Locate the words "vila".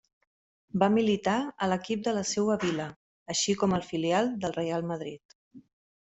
2.63-2.87